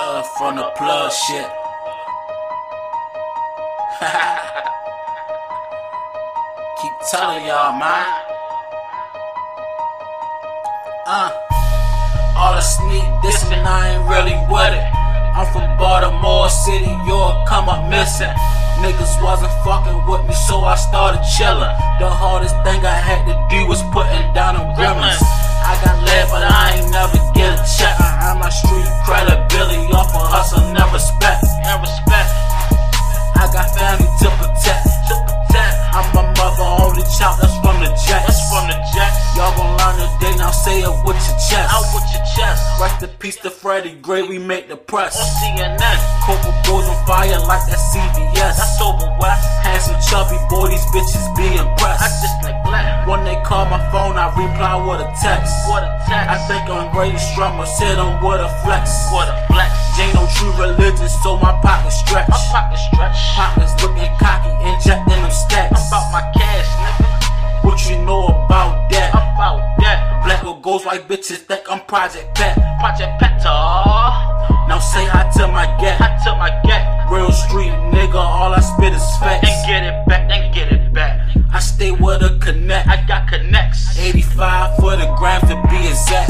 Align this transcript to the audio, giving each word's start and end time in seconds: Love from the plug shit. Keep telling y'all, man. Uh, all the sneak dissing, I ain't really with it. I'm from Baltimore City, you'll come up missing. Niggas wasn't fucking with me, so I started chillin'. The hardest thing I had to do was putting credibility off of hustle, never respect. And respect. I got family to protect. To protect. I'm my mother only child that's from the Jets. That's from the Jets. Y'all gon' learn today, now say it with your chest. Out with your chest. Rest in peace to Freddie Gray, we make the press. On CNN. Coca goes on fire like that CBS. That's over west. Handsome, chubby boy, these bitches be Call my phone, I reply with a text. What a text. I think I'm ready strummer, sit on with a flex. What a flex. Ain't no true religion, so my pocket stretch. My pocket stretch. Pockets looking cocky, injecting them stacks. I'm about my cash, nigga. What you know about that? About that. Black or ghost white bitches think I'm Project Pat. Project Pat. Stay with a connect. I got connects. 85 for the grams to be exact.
Love 0.00 0.24
from 0.38 0.56
the 0.56 0.64
plug 0.78 1.12
shit. 1.12 1.44
Keep 6.80 6.94
telling 7.12 7.44
y'all, 7.44 7.76
man. 7.76 8.08
Uh, 11.04 11.28
all 12.34 12.56
the 12.56 12.62
sneak 12.62 13.04
dissing, 13.20 13.60
I 13.60 13.92
ain't 13.92 14.08
really 14.08 14.32
with 14.48 14.72
it. 14.72 14.88
I'm 15.36 15.44
from 15.52 15.68
Baltimore 15.76 16.48
City, 16.48 16.88
you'll 17.04 17.36
come 17.46 17.68
up 17.68 17.84
missing. 17.90 18.32
Niggas 18.80 19.20
wasn't 19.22 19.52
fucking 19.68 20.00
with 20.08 20.24
me, 20.26 20.32
so 20.48 20.64
I 20.64 20.76
started 20.76 21.20
chillin'. 21.36 21.76
The 22.00 22.08
hardest 22.08 22.56
thing 22.64 22.86
I 22.86 22.96
had 22.96 23.26
to 23.28 23.36
do 23.52 23.66
was 23.68 23.82
putting 23.92 23.99
credibility 29.04 29.90
off 29.92 30.12
of 30.14 30.26
hustle, 30.26 30.62
never 30.72 30.94
respect. 30.94 31.44
And 31.64 31.80
respect. 31.80 32.30
I 33.36 33.48
got 33.52 33.68
family 33.72 34.06
to 34.06 34.28
protect. 34.36 34.84
To 35.08 35.14
protect. 35.24 35.74
I'm 35.96 36.06
my 36.14 36.24
mother 36.36 36.66
only 36.84 37.04
child 37.16 37.40
that's 37.40 37.56
from 37.64 37.80
the 37.80 37.90
Jets. 38.04 38.26
That's 38.28 38.42
from 38.52 38.68
the 38.68 38.76
Jets. 38.92 39.16
Y'all 39.36 39.52
gon' 39.56 39.72
learn 39.80 39.96
today, 39.96 40.34
now 40.36 40.50
say 40.50 40.80
it 40.84 40.94
with 41.04 41.16
your 41.16 41.38
chest. 41.40 41.68
Out 41.72 41.86
with 41.96 42.06
your 42.12 42.24
chest. 42.36 42.60
Rest 42.80 43.02
in 43.02 43.10
peace 43.18 43.36
to 43.42 43.50
Freddie 43.50 43.96
Gray, 44.00 44.22
we 44.22 44.38
make 44.38 44.68
the 44.68 44.76
press. 44.76 45.16
On 45.16 45.28
CNN. 45.40 45.98
Coca 46.24 46.52
goes 46.68 46.86
on 46.86 46.98
fire 47.06 47.40
like 47.48 47.64
that 47.66 47.80
CBS. 47.92 48.56
That's 48.56 48.80
over 48.80 49.08
west. 49.20 49.44
Handsome, 49.64 49.98
chubby 50.08 50.38
boy, 50.48 50.68
these 50.68 50.84
bitches 50.92 51.26
be 51.36 51.48
Call 53.60 53.68
my 53.68 53.90
phone, 53.92 54.16
I 54.16 54.32
reply 54.32 54.72
with 54.88 55.04
a 55.04 55.10
text. 55.20 55.52
What 55.68 55.84
a 55.84 55.92
text. 56.08 56.32
I 56.32 56.40
think 56.48 56.64
I'm 56.72 56.88
ready 56.96 57.12
strummer, 57.20 57.68
sit 57.68 58.00
on 58.00 58.16
with 58.24 58.40
a 58.40 58.48
flex. 58.64 58.88
What 59.12 59.28
a 59.28 59.36
flex. 59.52 59.68
Ain't 60.00 60.16
no 60.16 60.24
true 60.32 60.48
religion, 60.56 61.10
so 61.20 61.36
my 61.36 61.52
pocket 61.60 61.92
stretch. 61.92 62.24
My 62.32 62.40
pocket 62.48 62.80
stretch. 62.88 63.20
Pockets 63.36 63.76
looking 63.84 64.08
cocky, 64.16 64.48
injecting 64.64 65.20
them 65.20 65.28
stacks. 65.28 65.92
I'm 65.92 66.08
about 66.08 66.08
my 66.08 66.24
cash, 66.32 66.72
nigga. 66.80 67.60
What 67.60 67.84
you 67.84 68.00
know 68.00 68.32
about 68.48 68.88
that? 68.96 69.12
About 69.12 69.60
that. 69.84 70.24
Black 70.24 70.42
or 70.42 70.58
ghost 70.62 70.86
white 70.86 71.06
bitches 71.06 71.44
think 71.44 71.68
I'm 71.68 71.84
Project 71.84 72.34
Pat. 72.36 72.56
Project 72.80 73.20
Pat. 73.20 73.44
Stay 83.74 84.12
with 84.12 84.26
a 84.26 84.26
connect. 84.26 84.36
I 84.36 84.36
got 84.36 84.36
connects. 84.36 84.76
85 84.76 84.76
for 84.76 84.96
the 84.96 85.14
grams 85.16 85.48
to 85.48 85.56
be 85.68 85.88
exact. 85.88 86.29